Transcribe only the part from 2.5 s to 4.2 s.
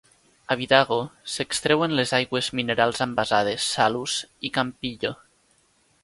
minerals envasades "Salus"